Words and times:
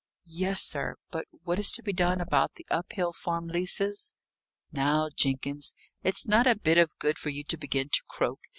"Yes, 0.25 0.63
sir. 0.63 0.95
But 1.11 1.25
what 1.43 1.59
is 1.59 1.71
to 1.73 1.83
be 1.83 1.93
done 1.93 2.19
about 2.19 2.55
the 2.55 2.65
Uphill 2.71 3.13
farm 3.13 3.47
leases?" 3.49 4.15
"Now, 4.71 5.09
Jenkins, 5.15 5.75
it's 6.01 6.25
not 6.27 6.47
a 6.47 6.55
bit 6.55 6.79
of 6.79 6.97
good 6.97 7.19
for 7.19 7.29
you 7.29 7.43
to 7.43 7.55
begin 7.57 7.87
to 7.89 8.01
croak! 8.07 8.39